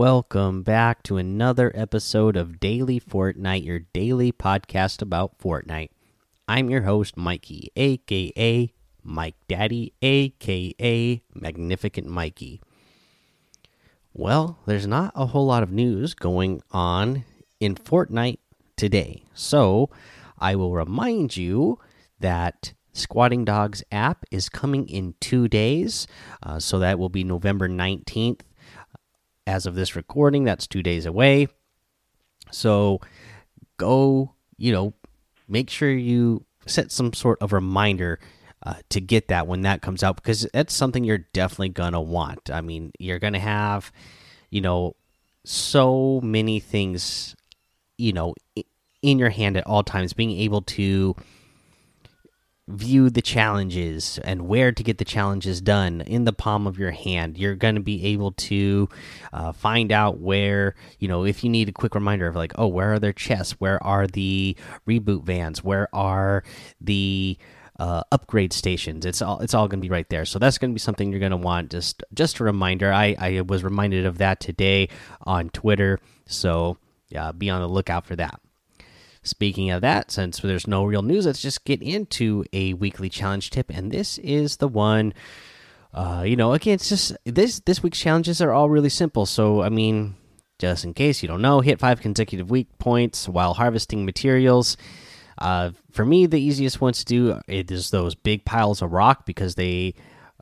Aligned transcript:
Welcome 0.00 0.62
back 0.62 1.02
to 1.02 1.18
another 1.18 1.70
episode 1.74 2.34
of 2.34 2.58
Daily 2.58 2.98
Fortnite, 2.98 3.66
your 3.66 3.80
daily 3.80 4.32
podcast 4.32 5.02
about 5.02 5.38
Fortnite. 5.38 5.90
I'm 6.48 6.70
your 6.70 6.84
host, 6.84 7.18
Mikey, 7.18 7.70
aka 7.76 8.72
Mike 9.02 9.34
Daddy, 9.46 9.92
aka 10.00 11.22
Magnificent 11.34 12.06
Mikey. 12.06 12.62
Well, 14.14 14.60
there's 14.64 14.86
not 14.86 15.12
a 15.14 15.26
whole 15.26 15.44
lot 15.44 15.62
of 15.62 15.70
news 15.70 16.14
going 16.14 16.62
on 16.70 17.26
in 17.60 17.74
Fortnite 17.74 18.38
today, 18.76 19.24
so 19.34 19.90
I 20.38 20.56
will 20.56 20.72
remind 20.72 21.36
you 21.36 21.78
that 22.20 22.72
Squatting 22.94 23.44
Dogs 23.44 23.84
app 23.92 24.24
is 24.30 24.48
coming 24.48 24.88
in 24.88 25.14
two 25.20 25.46
days, 25.46 26.06
uh, 26.42 26.58
so 26.58 26.78
that 26.78 26.98
will 26.98 27.10
be 27.10 27.22
November 27.22 27.68
19th 27.68 28.40
as 29.50 29.66
of 29.66 29.74
this 29.74 29.96
recording. 29.96 30.44
That's 30.44 30.66
two 30.66 30.82
days 30.82 31.06
away. 31.06 31.48
So 32.50 33.00
go, 33.76 34.34
you 34.56 34.72
know, 34.72 34.94
make 35.48 35.68
sure 35.68 35.90
you 35.90 36.44
set 36.66 36.92
some 36.92 37.12
sort 37.12 37.42
of 37.42 37.52
reminder 37.52 38.20
uh, 38.62 38.74
to 38.90 39.00
get 39.00 39.28
that 39.28 39.46
when 39.46 39.62
that 39.62 39.82
comes 39.82 40.02
out 40.02 40.16
because 40.16 40.46
that's 40.52 40.74
something 40.74 41.02
you're 41.02 41.26
definitely 41.32 41.70
going 41.70 41.94
to 41.94 42.00
want. 42.00 42.50
I 42.50 42.60
mean, 42.60 42.92
you're 42.98 43.18
going 43.18 43.32
to 43.32 43.38
have, 43.40 43.90
you 44.50 44.60
know, 44.60 44.94
so 45.44 46.20
many 46.22 46.60
things, 46.60 47.34
you 47.98 48.12
know, 48.12 48.34
in 49.02 49.18
your 49.18 49.30
hand 49.30 49.56
at 49.56 49.66
all 49.66 49.82
times, 49.82 50.12
being 50.12 50.32
able 50.32 50.62
to 50.62 51.16
view 52.70 53.10
the 53.10 53.22
challenges 53.22 54.18
and 54.24 54.48
where 54.48 54.72
to 54.72 54.82
get 54.82 54.98
the 54.98 55.04
challenges 55.04 55.60
done 55.60 56.00
in 56.02 56.24
the 56.24 56.32
palm 56.32 56.66
of 56.66 56.78
your 56.78 56.90
hand. 56.90 57.38
You're 57.38 57.54
going 57.54 57.74
to 57.74 57.80
be 57.80 58.06
able 58.06 58.32
to 58.32 58.88
uh, 59.32 59.52
find 59.52 59.92
out 59.92 60.18
where, 60.18 60.74
you 60.98 61.08
know, 61.08 61.24
if 61.24 61.44
you 61.44 61.50
need 61.50 61.68
a 61.68 61.72
quick 61.72 61.94
reminder 61.94 62.26
of 62.26 62.36
like, 62.36 62.52
oh, 62.56 62.66
where 62.66 62.92
are 62.92 62.98
their 62.98 63.12
chests? 63.12 63.52
Where 63.60 63.82
are 63.82 64.06
the 64.06 64.56
reboot 64.86 65.24
vans? 65.24 65.62
Where 65.64 65.88
are 65.92 66.42
the 66.80 67.36
uh, 67.78 68.02
upgrade 68.12 68.52
stations? 68.52 69.06
It's 69.06 69.22
all 69.22 69.40
it's 69.40 69.54
all 69.54 69.68
going 69.68 69.80
to 69.80 69.86
be 69.86 69.90
right 69.90 70.08
there. 70.08 70.24
So 70.24 70.38
that's 70.38 70.58
going 70.58 70.70
to 70.70 70.74
be 70.74 70.80
something 70.80 71.10
you're 71.10 71.20
going 71.20 71.30
to 71.30 71.36
want. 71.36 71.70
Just 71.70 72.04
just 72.14 72.40
a 72.40 72.44
reminder. 72.44 72.92
I 72.92 73.16
I 73.18 73.40
was 73.40 73.64
reminded 73.64 74.06
of 74.06 74.18
that 74.18 74.40
today 74.40 74.88
on 75.22 75.50
Twitter. 75.50 75.98
So 76.26 76.76
yeah, 77.08 77.32
be 77.32 77.50
on 77.50 77.60
the 77.60 77.68
lookout 77.68 78.06
for 78.06 78.16
that. 78.16 78.40
Speaking 79.22 79.70
of 79.70 79.82
that, 79.82 80.10
since 80.10 80.38
there's 80.38 80.66
no 80.66 80.84
real 80.84 81.02
news, 81.02 81.26
let's 81.26 81.42
just 81.42 81.64
get 81.64 81.82
into 81.82 82.44
a 82.54 82.72
weekly 82.74 83.10
challenge 83.10 83.50
tip, 83.50 83.70
and 83.70 83.90
this 83.90 84.18
is 84.18 84.56
the 84.56 84.68
one. 84.68 85.12
Uh, 85.92 86.22
you 86.24 86.36
know, 86.36 86.52
again, 86.52 86.74
it's 86.74 86.88
just 86.88 87.16
this 87.24 87.60
this 87.60 87.82
weak's 87.82 87.98
challenges 87.98 88.40
are 88.40 88.52
all 88.52 88.70
really 88.70 88.88
simple. 88.88 89.26
So, 89.26 89.60
I 89.60 89.68
mean, 89.68 90.14
just 90.58 90.84
in 90.84 90.94
case 90.94 91.22
you 91.22 91.28
don't 91.28 91.42
know, 91.42 91.60
hit 91.60 91.80
five 91.80 92.00
consecutive 92.00 92.50
week 92.50 92.68
points 92.78 93.28
while 93.28 93.54
harvesting 93.54 94.06
materials. 94.06 94.76
Uh, 95.36 95.70
for 95.90 96.04
me, 96.04 96.26
the 96.26 96.40
easiest 96.40 96.80
ones 96.80 96.98
to 96.98 97.04
do 97.04 97.40
is 97.48 97.90
those 97.90 98.14
big 98.14 98.44
piles 98.44 98.82
of 98.82 98.92
rock 98.92 99.26
because 99.26 99.54
they 99.54 99.94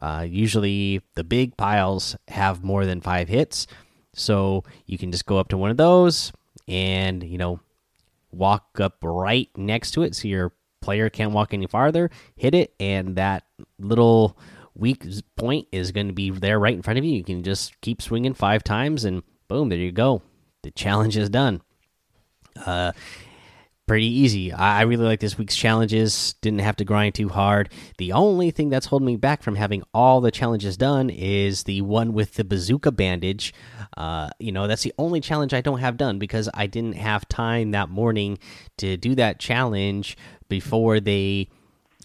uh, 0.02 0.26
usually 0.28 1.00
the 1.14 1.24
big 1.24 1.56
piles 1.56 2.16
have 2.28 2.62
more 2.62 2.84
than 2.84 3.00
five 3.00 3.28
hits. 3.28 3.66
So 4.14 4.64
you 4.86 4.98
can 4.98 5.10
just 5.10 5.26
go 5.26 5.38
up 5.38 5.48
to 5.48 5.58
one 5.58 5.70
of 5.70 5.76
those 5.76 6.32
and 6.66 7.22
you 7.22 7.38
know 7.38 7.60
walk 8.38 8.80
up 8.80 8.96
right 9.02 9.48
next 9.56 9.90
to 9.92 10.02
it 10.02 10.14
so 10.14 10.28
your 10.28 10.52
player 10.80 11.10
can't 11.10 11.32
walk 11.32 11.52
any 11.52 11.66
farther, 11.66 12.10
hit 12.36 12.54
it, 12.54 12.72
and 12.78 13.16
that 13.16 13.44
little 13.78 14.38
weak 14.74 15.04
point 15.36 15.66
is 15.72 15.90
going 15.90 16.06
to 16.06 16.12
be 16.12 16.30
there 16.30 16.58
right 16.58 16.74
in 16.74 16.82
front 16.82 16.98
of 16.98 17.04
you. 17.04 17.16
You 17.16 17.24
can 17.24 17.42
just 17.42 17.78
keep 17.80 18.00
swinging 18.00 18.34
five 18.34 18.62
times, 18.62 19.04
and 19.04 19.22
boom, 19.48 19.68
there 19.68 19.78
you 19.78 19.92
go. 19.92 20.22
The 20.62 20.70
challenge 20.70 21.16
is 21.16 21.28
done. 21.28 21.62
Uh, 22.64 22.92
pretty 23.88 24.06
easy. 24.06 24.52
I, 24.52 24.82
really 24.82 25.04
like 25.04 25.18
this 25.18 25.36
week's 25.38 25.56
challenges. 25.56 26.34
Didn't 26.42 26.60
have 26.60 26.76
to 26.76 26.84
grind 26.84 27.14
too 27.14 27.28
hard. 27.28 27.70
The 27.96 28.12
only 28.12 28.50
thing 28.50 28.68
that's 28.68 28.86
holding 28.86 29.06
me 29.06 29.16
back 29.16 29.42
from 29.42 29.56
having 29.56 29.82
all 29.92 30.20
the 30.20 30.30
challenges 30.30 30.76
done 30.76 31.10
is 31.10 31.64
the 31.64 31.80
one 31.80 32.12
with 32.12 32.34
the 32.34 32.44
bazooka 32.44 32.92
bandage. 32.92 33.52
Uh, 33.96 34.30
you 34.38 34.52
know, 34.52 34.68
that's 34.68 34.82
the 34.82 34.94
only 34.98 35.20
challenge 35.20 35.54
I 35.54 35.62
don't 35.62 35.80
have 35.80 35.96
done 35.96 36.18
because 36.18 36.48
I 36.54 36.66
didn't 36.66 36.96
have 36.96 37.28
time 37.28 37.72
that 37.72 37.88
morning 37.88 38.38
to 38.76 38.96
do 38.96 39.14
that 39.16 39.40
challenge 39.40 40.16
before 40.48 41.00
they 41.00 41.48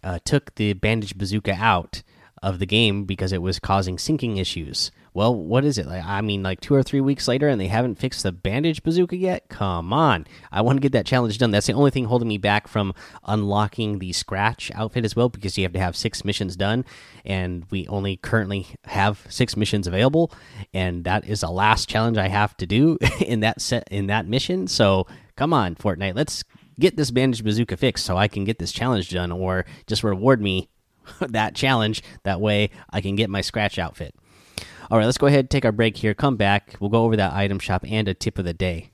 uh, 0.03 0.19
took 0.25 0.55
the 0.55 0.73
bandage 0.73 1.17
bazooka 1.17 1.53
out 1.53 2.01
of 2.41 2.59
the 2.59 2.65
game 2.65 3.03
because 3.03 3.31
it 3.31 3.41
was 3.41 3.59
causing 3.59 3.97
syncing 3.97 4.39
issues 4.39 4.91
well, 5.13 5.35
what 5.35 5.63
is 5.63 5.77
it? 5.77 5.85
Like, 5.85 6.03
I 6.03 6.21
mean, 6.21 6.41
like 6.41 6.59
two 6.59 6.73
or 6.73 6.81
three 6.81 7.01
weeks 7.01 7.27
later, 7.27 7.47
and 7.47 7.61
they 7.61 7.67
haven't 7.67 7.99
fixed 7.99 8.23
the 8.23 8.31
bandage 8.31 8.81
bazooka 8.81 9.15
yet. 9.15 9.47
Come 9.47 9.93
on, 9.93 10.25
I 10.51 10.61
want 10.61 10.77
to 10.77 10.81
get 10.81 10.91
that 10.93 11.05
challenge 11.05 11.37
done. 11.37 11.51
That's 11.51 11.67
the 11.67 11.73
only 11.73 11.91
thing 11.91 12.05
holding 12.05 12.27
me 12.27 12.37
back 12.39 12.67
from 12.67 12.93
unlocking 13.25 13.99
the 13.99 14.11
scratch 14.13 14.71
outfit 14.73 15.05
as 15.05 15.15
well, 15.15 15.29
because 15.29 15.57
you 15.57 15.63
have 15.63 15.73
to 15.73 15.79
have 15.79 15.95
six 15.95 16.25
missions 16.25 16.55
done, 16.55 16.83
and 17.25 17.65
we 17.69 17.87
only 17.87 18.17
currently 18.17 18.67
have 18.85 19.25
six 19.29 19.55
missions 19.55 19.85
available, 19.85 20.31
and 20.73 21.03
that 21.03 21.25
is 21.27 21.41
the 21.41 21.51
last 21.51 21.87
challenge 21.87 22.17
I 22.17 22.27
have 22.27 22.57
to 22.57 22.65
do 22.65 22.97
in 23.19 23.41
that 23.41 23.61
set 23.61 23.87
in 23.91 24.07
that 24.07 24.25
mission. 24.25 24.67
So 24.67 25.05
come 25.35 25.53
on, 25.53 25.75
Fortnite, 25.75 26.15
let's 26.15 26.43
get 26.79 26.97
this 26.97 27.11
bandage 27.11 27.43
bazooka 27.43 27.77
fixed 27.77 28.05
so 28.05 28.17
I 28.17 28.27
can 28.27 28.45
get 28.45 28.57
this 28.57 28.71
challenge 28.71 29.11
done, 29.11 29.31
or 29.31 29.65
just 29.85 30.03
reward 30.03 30.41
me 30.41 30.69
that 31.19 31.53
challenge. 31.53 32.01
That 32.23 32.41
way, 32.41 32.71
I 32.89 33.01
can 33.01 33.15
get 33.15 33.29
my 33.29 33.41
scratch 33.41 33.77
outfit. 33.77 34.15
All 34.93 34.99
right, 34.99 35.05
let's 35.05 35.17
go 35.17 35.25
ahead 35.25 35.39
and 35.39 35.49
take 35.49 35.65
our 35.65 35.71
break 35.71 35.97
here. 35.97 36.13
Come 36.13 36.35
back. 36.35 36.75
We'll 36.79 36.91
go 36.91 37.03
over 37.03 37.15
that 37.15 37.33
item 37.33 37.57
shop 37.57 37.83
and 37.89 38.07
a 38.07 38.13
tip 38.13 38.37
of 38.37 38.45
the 38.45 38.53
day. 38.53 38.91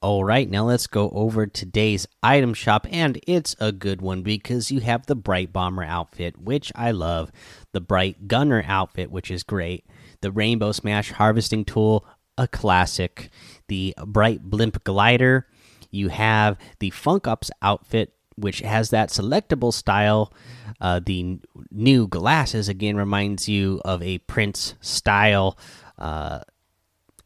All 0.00 0.22
right, 0.22 0.48
now 0.48 0.64
let's 0.64 0.86
go 0.86 1.10
over 1.10 1.48
today's 1.48 2.06
item 2.22 2.54
shop, 2.54 2.86
and 2.88 3.18
it's 3.26 3.56
a 3.58 3.72
good 3.72 4.00
one 4.00 4.22
because 4.22 4.70
you 4.70 4.78
have 4.78 5.06
the 5.06 5.16
Bright 5.16 5.52
Bomber 5.52 5.82
outfit, 5.82 6.38
which 6.38 6.70
I 6.76 6.92
love, 6.92 7.32
the 7.72 7.80
Bright 7.80 8.28
Gunner 8.28 8.62
outfit, 8.64 9.10
which 9.10 9.28
is 9.28 9.42
great, 9.42 9.84
the 10.20 10.30
Rainbow 10.30 10.70
Smash 10.70 11.10
Harvesting 11.10 11.64
Tool, 11.64 12.06
a 12.36 12.46
classic, 12.46 13.28
the 13.66 13.92
Bright 14.06 14.44
Blimp 14.44 14.84
Glider, 14.84 15.48
you 15.90 16.10
have 16.10 16.58
the 16.78 16.90
Funk 16.90 17.26
Ops 17.26 17.50
outfit, 17.60 18.14
which 18.40 18.60
has 18.60 18.90
that 18.90 19.10
selectable 19.10 19.72
style. 19.72 20.32
Uh, 20.80 21.00
the 21.04 21.38
new 21.70 22.06
glasses 22.06 22.68
again 22.68 22.96
reminds 22.96 23.48
you 23.48 23.80
of 23.84 24.02
a 24.02 24.18
Prince 24.18 24.74
style 24.80 25.58
uh, 25.98 26.40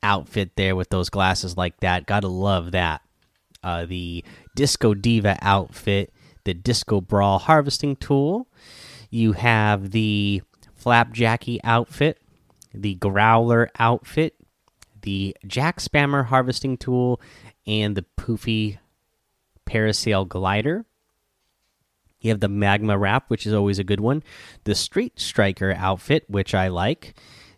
outfit 0.03 0.57
there 0.57 0.75
with 0.75 0.89
those 0.91 1.11
glasses 1.11 1.57
like 1.57 1.79
that. 1.81 2.07
Gotta 2.07 2.29
love 2.29 2.73
that. 2.73 3.03
Uh, 3.63 3.87
the 3.87 4.25
Disco 4.57 4.95
Diva 4.95 5.39
outfit, 5.41 6.13
the 6.45 6.55
Disco 6.55 7.01
Brawl 7.01 7.39
harvesting 7.39 7.97
tool. 7.97 8.49
You 9.11 9.33
have 9.33 9.91
the 9.91 10.43
Flapjacky 10.83 11.59
outfit, 11.63 12.19
the 12.75 12.95
Growler 12.97 13.71
outfit, 13.79 14.35
the 15.03 15.37
Jack 15.47 15.79
Spammer 15.79 16.27
harvesting 16.27 16.77
tool, 16.77 17.21
and 17.67 17.97
the 17.97 18.05
Poofy 18.19 18.79
Parasail 19.67 20.29
glider. 20.29 20.85
You 22.23 22.31
have 22.31 22.41
the 22.41 22.49
Magma 22.49 22.97
Wrap, 22.97 23.29
which 23.29 23.47
is 23.47 23.53
always 23.53 23.79
a 23.79 23.85
good 23.85 24.01
one. 24.01 24.23
The 24.65 24.75
Street 24.75 25.21
Striker 25.21 25.73
outfit, 25.77 26.25
which 26.29 26.55
I 26.55 26.69
like. 26.69 27.15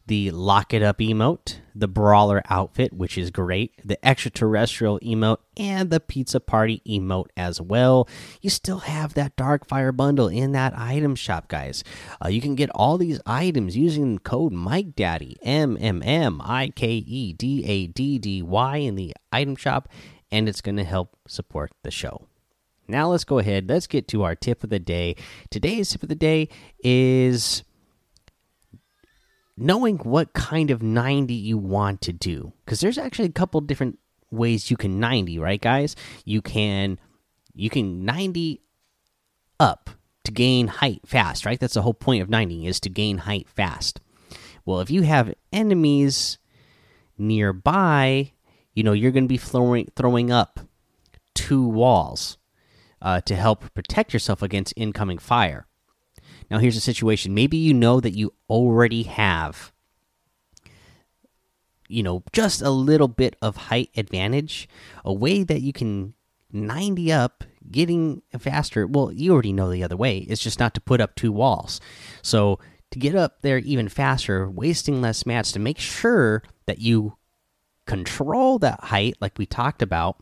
The 0.06 0.30
Lock 0.32 0.74
It 0.74 0.82
Up 0.82 0.98
emote. 0.98 1.60
The 1.74 1.88
Brawler 1.88 2.42
outfit, 2.50 2.92
which 2.92 3.16
is 3.16 3.30
great. 3.30 3.80
The 3.84 4.04
Extraterrestrial 4.06 5.00
emote. 5.00 5.38
And 5.56 5.88
the 5.90 6.00
Pizza 6.00 6.40
Party 6.40 6.82
emote 6.86 7.28
as 7.36 7.60
well. 7.60 8.08
You 8.42 8.50
still 8.50 8.80
have 8.80 9.14
that 9.14 9.36
Dark 9.36 9.66
Fire 9.66 9.92
bundle 9.92 10.28
in 10.28 10.52
that 10.52 10.78
item 10.78 11.14
shop, 11.14 11.48
guys. 11.48 11.84
Uh, 12.22 12.28
you 12.28 12.40
can 12.40 12.54
get 12.54 12.70
all 12.70 12.98
these 12.98 13.20
items 13.24 13.76
using 13.76 14.18
code 14.18 14.52
Mike 14.52 14.94
Daddy 14.94 15.36
M 15.42 15.78
M 15.80 16.02
M 16.02 16.40
I 16.44 16.68
K 16.68 16.88
E 16.88 17.32
D 17.32 17.64
A 17.66 17.86
D 17.86 18.18
D 18.18 18.42
Y 18.42 18.76
in 18.76 18.94
the 18.94 19.14
item 19.32 19.56
shop, 19.56 19.88
and 20.30 20.48
it's 20.48 20.60
going 20.60 20.76
to 20.76 20.84
help 20.84 21.16
support 21.26 21.72
the 21.82 21.90
show. 21.90 22.26
Now 22.86 23.08
let's 23.08 23.24
go 23.24 23.38
ahead. 23.38 23.68
Let's 23.68 23.86
get 23.86 24.08
to 24.08 24.22
our 24.22 24.34
tip 24.34 24.62
of 24.64 24.70
the 24.70 24.78
day. 24.78 25.16
Today's 25.50 25.90
tip 25.90 26.02
of 26.02 26.08
the 26.08 26.14
day 26.14 26.48
is 26.82 27.62
knowing 29.56 29.98
what 29.98 30.32
kind 30.32 30.70
of 30.70 30.82
90 30.82 31.32
you 31.32 31.56
want 31.56 32.00
to 32.02 32.12
do 32.12 32.52
because 32.64 32.80
there's 32.80 32.98
actually 32.98 33.28
a 33.28 33.32
couple 33.32 33.60
different 33.60 33.98
ways 34.30 34.70
you 34.70 34.76
can 34.76 34.98
90 34.98 35.38
right 35.38 35.60
guys 35.60 35.94
you 36.24 36.42
can 36.42 36.98
you 37.54 37.70
can 37.70 38.04
90 38.04 38.60
up 39.60 39.90
to 40.24 40.32
gain 40.32 40.66
height 40.66 41.00
fast 41.06 41.46
right 41.46 41.60
that's 41.60 41.74
the 41.74 41.82
whole 41.82 41.94
point 41.94 42.20
of 42.20 42.28
90 42.28 42.66
is 42.66 42.80
to 42.80 42.90
gain 42.90 43.18
height 43.18 43.48
fast 43.48 44.00
well 44.64 44.80
if 44.80 44.90
you 44.90 45.02
have 45.02 45.32
enemies 45.52 46.38
nearby 47.16 48.32
you 48.74 48.82
know 48.82 48.92
you're 48.92 49.12
going 49.12 49.24
to 49.24 49.28
be 49.28 49.36
throwing 49.36 49.88
throwing 49.94 50.32
up 50.32 50.58
two 51.34 51.64
walls 51.64 52.38
uh, 53.04 53.20
to 53.20 53.36
help 53.36 53.72
protect 53.74 54.14
yourself 54.14 54.42
against 54.42 54.72
incoming 54.76 55.18
fire. 55.18 55.66
Now, 56.50 56.58
here's 56.58 56.76
a 56.76 56.80
situation. 56.80 57.34
Maybe 57.34 57.58
you 57.58 57.74
know 57.74 58.00
that 58.00 58.16
you 58.16 58.32
already 58.48 59.04
have, 59.04 59.72
you 61.86 62.02
know, 62.02 62.24
just 62.32 62.62
a 62.62 62.70
little 62.70 63.08
bit 63.08 63.36
of 63.42 63.56
height 63.56 63.90
advantage, 63.96 64.68
a 65.04 65.12
way 65.12 65.44
that 65.44 65.60
you 65.60 65.72
can 65.72 66.14
90 66.50 67.12
up, 67.12 67.44
getting 67.70 68.22
faster. 68.38 68.86
Well, 68.86 69.12
you 69.12 69.32
already 69.32 69.52
know 69.52 69.70
the 69.70 69.84
other 69.84 69.96
way. 69.96 70.18
It's 70.18 70.42
just 70.42 70.58
not 70.58 70.72
to 70.74 70.80
put 70.80 71.00
up 71.00 71.14
two 71.14 71.32
walls. 71.32 71.80
So, 72.22 72.58
to 72.90 72.98
get 72.98 73.16
up 73.16 73.42
there 73.42 73.58
even 73.58 73.88
faster, 73.88 74.48
wasting 74.48 75.02
less 75.02 75.26
mats 75.26 75.50
to 75.52 75.58
make 75.58 75.78
sure 75.78 76.44
that 76.66 76.78
you 76.78 77.16
control 77.86 78.58
that 78.60 78.84
height, 78.84 79.16
like 79.20 79.36
we 79.36 79.46
talked 79.46 79.82
about, 79.82 80.16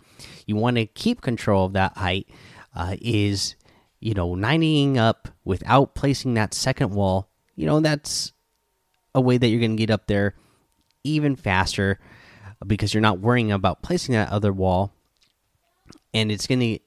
you 0.46 0.56
want 0.56 0.76
to 0.76 0.86
keep 0.86 1.20
control 1.20 1.66
of 1.66 1.74
that 1.74 1.96
height, 1.98 2.28
uh, 2.74 2.96
is 3.00 3.56
you 4.02 4.14
know, 4.14 4.30
90ing 4.30 4.96
up 4.96 5.28
without 5.44 5.94
placing 5.94 6.34
that 6.34 6.52
second 6.52 6.90
wall, 6.90 7.28
you 7.54 7.66
know, 7.66 7.78
that's 7.78 8.32
a 9.14 9.20
way 9.20 9.38
that 9.38 9.46
you're 9.46 9.60
going 9.60 9.76
to 9.76 9.80
get 9.80 9.92
up 9.92 10.08
there 10.08 10.34
even 11.04 11.36
faster 11.36 12.00
because 12.66 12.92
you're 12.92 13.00
not 13.00 13.20
worrying 13.20 13.52
about 13.52 13.80
placing 13.80 14.14
that 14.14 14.30
other 14.30 14.52
wall. 14.52 14.92
And 16.12 16.32
it's 16.32 16.48
going 16.48 16.58
to 16.58 16.78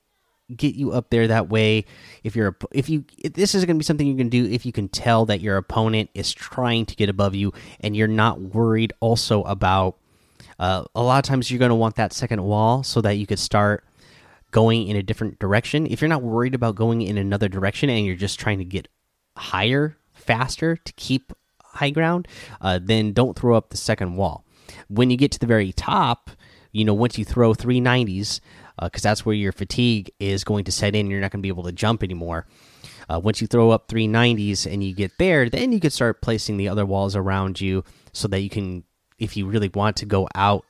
get 0.58 0.76
you 0.76 0.92
up 0.92 1.10
there 1.10 1.28
that 1.28 1.50
way 1.50 1.86
if 2.24 2.36
you're 2.36 2.56
if 2.72 2.88
you 2.88 3.04
if 3.18 3.34
this 3.34 3.56
is 3.56 3.66
going 3.66 3.78
to 3.78 3.80
be 3.80 3.84
something 3.84 4.06
you 4.06 4.16
can 4.16 4.30
do 4.30 4.46
if 4.46 4.64
you 4.64 4.72
can 4.72 4.88
tell 4.88 5.26
that 5.26 5.42
your 5.42 5.58
opponent 5.58 6.08
is 6.14 6.32
trying 6.32 6.86
to 6.86 6.96
get 6.96 7.10
above 7.10 7.34
you 7.34 7.52
and 7.80 7.98
you're 7.98 8.08
not 8.08 8.40
worried 8.40 8.94
also 9.00 9.42
about 9.42 9.98
uh, 10.60 10.84
a 10.94 11.02
lot 11.02 11.18
of 11.18 11.28
times 11.28 11.50
you're 11.50 11.58
going 11.58 11.70
to 11.70 11.76
want 11.76 11.96
that 11.96 12.14
second 12.14 12.44
wall 12.44 12.84
so 12.84 13.02
that 13.02 13.14
you 13.14 13.26
could 13.26 13.40
start 13.40 13.84
going 14.56 14.88
in 14.88 14.96
a 14.96 15.04
different 15.04 15.38
direction, 15.38 15.86
if 15.86 16.00
you're 16.00 16.08
not 16.08 16.24
worried 16.24 16.56
about 16.56 16.76
going 16.76 17.02
in 17.02 17.18
another 17.18 17.50
direction 17.50 17.90
and 17.90 18.06
you're 18.06 18.16
just 18.16 18.40
trying 18.40 18.58
to 18.58 18.64
get 18.64 18.88
higher 19.36 19.98
faster 20.14 20.78
to 20.78 20.94
keep 20.94 21.34
high 21.62 21.90
ground, 21.90 22.26
uh, 22.62 22.80
then 22.82 23.12
don't 23.12 23.38
throw 23.38 23.58
up 23.58 23.70
the 23.70 23.76
second 23.76 24.16
wall. 24.16 24.46
When 24.88 25.10
you 25.10 25.18
get 25.18 25.34
to 25.34 25.40
the 25.40 25.46
very 25.46 25.74
top, 25.74 26.30
you 26.72 26.86
know, 26.86 26.94
once 26.94 27.18
you 27.18 27.26
throw 27.26 27.54
390s, 27.54 28.40
because 28.82 29.06
uh, 29.06 29.10
that's 29.10 29.26
where 29.26 29.36
your 29.36 29.52
fatigue 29.52 30.10
is 30.22 30.46
going 30.46 30.64
to 30.64 30.72
set 30.72 30.96
in, 30.96 31.12
you're 31.12 31.20
not 31.20 31.32
going 31.32 31.42
to 31.42 31.46
be 31.46 31.50
able 31.50 31.64
to 31.64 31.74
jump 31.74 32.02
anymore. 32.02 32.48
Uh, 33.10 33.20
once 33.22 33.42
you 33.42 33.48
throw 33.48 33.72
up 33.72 33.90
390s 33.90 34.72
and 34.72 34.86
you 34.86 34.96
get 34.96 35.12
there, 35.20 35.50
then 35.50 35.74
you 35.74 35.82
can 35.82 35.92
start 35.92 36.22
placing 36.22 36.56
the 36.56 36.70
other 36.70 36.86
walls 36.86 37.14
around 37.14 37.60
you 37.60 37.84
so 38.14 38.30
that 38.30 38.40
you 38.40 38.50
can, 38.50 38.86
if 39.20 39.36
you 39.36 39.48
really 39.48 39.70
want 39.74 39.98
to 39.98 40.06
go 40.06 40.30
out 40.34 40.64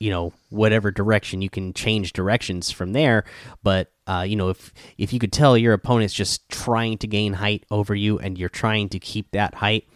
you 0.00 0.10
know 0.10 0.32
whatever 0.50 0.90
direction 0.90 1.42
you 1.42 1.50
can 1.50 1.72
change 1.72 2.12
directions 2.12 2.70
from 2.70 2.92
there. 2.92 3.24
But 3.62 3.92
uh, 4.06 4.24
you 4.26 4.36
know 4.36 4.48
if 4.48 4.72
if 4.96 5.12
you 5.12 5.18
could 5.18 5.32
tell 5.32 5.56
your 5.56 5.74
opponent's 5.74 6.14
just 6.14 6.48
trying 6.48 6.98
to 6.98 7.06
gain 7.06 7.34
height 7.34 7.64
over 7.70 7.94
you 7.94 8.18
and 8.18 8.38
you're 8.38 8.48
trying 8.48 8.88
to 8.90 8.98
keep 8.98 9.30
that 9.32 9.54
height 9.56 9.88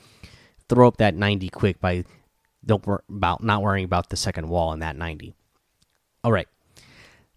throw 0.69 0.89
up 0.89 0.97
that 0.97 1.15
90 1.15 1.51
quick 1.51 1.81
by 1.81 2.05
don't 2.65 2.87
worry 2.87 3.03
about 3.11 3.43
not 3.43 3.61
worrying 3.61 3.85
about 3.85 4.09
the 4.09 4.17
second 4.17 4.49
wall 4.49 4.73
in 4.73 4.79
that 4.81 4.97
90 4.97 5.35
all 6.25 6.33
right. 6.33 6.49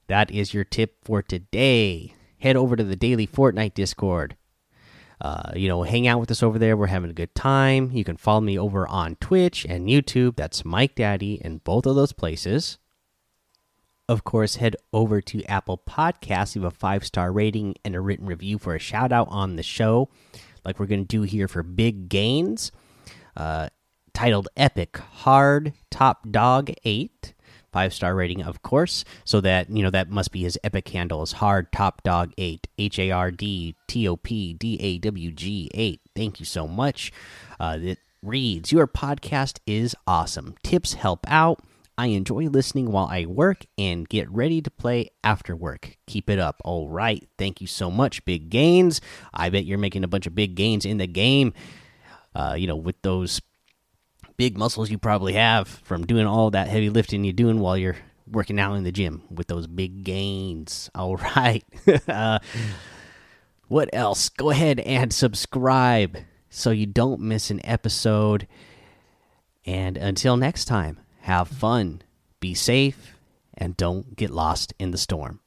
That 0.08 0.30
is 0.30 0.54
your 0.54 0.64
tip 0.64 0.98
for 1.04 1.22
today. 1.24 2.14
Head 2.40 2.56
over 2.56 2.76
to 2.76 2.84
the 2.84 2.96
daily 2.96 3.26
fortnite 3.26 3.74
discord 3.74 4.36
uh, 5.22 5.52
you 5.56 5.68
know, 5.68 5.84
hang 5.84 6.08
out 6.08 6.20
with 6.20 6.32
us 6.32 6.44
over 6.44 6.60
there. 6.60 6.76
We're 6.76 6.88
having 6.88 7.10
a 7.10 7.14
good 7.14 7.34
time. 7.36 7.92
You 7.92 8.04
can 8.04 8.18
follow 8.18 8.42
me 8.42 8.60
over 8.60 8.88
on 8.88 9.16
Twitch 9.16 9.66
and 9.68 9.88
YouTube. 9.88 10.36
That's 10.36 10.66
Mike 10.66 10.96
Daddy 10.96 11.40
in 11.44 11.60
both 11.60 11.86
of 11.86 11.96
those 11.96 12.12
places. 12.12 12.78
Of 14.08 14.24
course, 14.24 14.58
head 14.58 14.76
over 14.94 15.20
to 15.22 15.44
Apple 15.46 15.82
Podcasts, 15.88 16.56
leave 16.56 16.66
a 16.66 16.72
five 16.72 17.06
star 17.06 17.32
rating 17.32 17.76
and 17.84 17.96
a 17.96 18.02
written 18.02 18.28
review 18.28 18.60
for 18.60 18.76
a 18.76 18.80
shout 18.80 19.12
out 19.12 19.28
on 19.32 19.56
the 19.56 19.64
show, 19.64 20.10
like 20.64 20.80
we're 20.80 20.86
going 20.86 21.02
to 21.02 21.08
do 21.08 21.24
here 21.24 21.48
for 21.48 21.64
Big 21.64 22.08
Gains, 22.08 22.72
uh, 23.36 23.70
titled 24.14 24.48
Epic 24.56 24.98
Hard 24.98 25.74
Top 25.90 26.30
Dog 26.30 26.72
8 26.84 27.34
five 27.76 27.94
star 27.94 28.16
rating, 28.16 28.42
of 28.42 28.62
course. 28.62 29.04
So 29.26 29.42
that 29.42 29.70
you 29.70 29.84
know 29.84 29.90
that 29.90 30.10
must 30.10 30.32
be 30.32 30.44
his 30.44 30.58
epic 30.64 30.88
handle 30.88 31.22
is 31.22 31.34
hard 31.34 31.74
top 31.74 32.02
dog 32.04 32.32
eight 32.38 32.70
H 32.80 32.98
A 33.00 33.12
R 33.12 33.32
D 33.32 33.76
T 33.88 34.08
O 34.08 34.16
P 34.16 34.54
D 34.54 34.78
A 34.80 34.98
W 35.00 35.32
G 35.32 35.70
eight. 35.74 36.00
Thank 36.16 36.40
you 36.40 36.46
so 36.46 36.70
much. 36.70 37.12
Uh, 37.60 37.78
it 37.82 38.00
reads 38.24 38.72
Your 38.72 38.88
podcast 38.88 39.60
is 39.68 39.94
awesome. 40.08 40.56
Tips 40.64 40.94
help 40.94 41.26
out. 41.28 41.62
I 41.98 42.08
enjoy 42.08 42.46
listening 42.46 42.92
while 42.92 43.08
I 43.08 43.26
work 43.26 43.66
and 43.78 44.08
get 44.08 44.30
ready 44.30 44.62
to 44.62 44.72
play 44.72 45.10
after 45.22 45.54
work. 45.54 45.98
Keep 46.08 46.30
it 46.30 46.40
up. 46.40 46.62
All 46.64 46.88
right. 46.88 47.28
Thank 47.38 47.60
you 47.60 47.68
so 47.68 47.92
much, 47.92 48.24
Big 48.24 48.50
Gains. 48.50 49.02
I 49.34 49.50
bet 49.50 49.66
you're 49.66 49.78
making 49.78 50.06
a 50.06 50.08
bunch 50.10 50.28
of 50.28 50.36
big 50.36 50.56
gains 50.56 50.86
in 50.86 50.98
the 50.98 51.08
game. 51.08 51.54
Uh, 52.34 52.56
you 52.58 52.68
know, 52.68 52.76
with 52.76 53.02
those 53.02 53.42
big 54.38 54.58
muscles 54.58 54.90
you 54.90 54.98
probably 54.98 55.34
have 55.34 55.68
from 55.68 56.06
doing 56.06 56.26
all 56.26 56.52
that 56.52 56.68
heavy 56.68 56.90
lifting 56.90 57.24
you're 57.24 57.34
doing 57.34 57.60
while 57.60 57.78
you're 57.78 57.98
working 58.30 58.60
out 58.60 58.76
in 58.76 58.84
the 58.84 58.92
gym 58.92 59.24
with 59.30 59.48
those 59.48 59.68
big 59.68 60.04
gains. 60.04 60.90
All 60.96 61.18
right. 61.18 61.64
uh, 62.08 62.40
what 63.68 63.90
else? 63.94 64.30
Go 64.30 64.50
ahead 64.50 64.80
and 64.80 65.14
subscribe 65.14 66.18
so 66.50 66.72
you 66.72 66.86
don't 66.86 67.22
miss 67.22 67.50
an 67.50 67.62
episode. 67.66 68.48
And 69.66 69.98
until 69.98 70.38
next 70.38 70.66
time, 70.66 71.00
have 71.22 71.48
fun, 71.48 72.02
be 72.40 72.54
safe, 72.54 73.16
and 73.54 73.76
don't 73.76 74.16
get 74.16 74.30
lost 74.30 74.74
in 74.80 74.92
the 74.92 74.98
storm. 74.98 75.40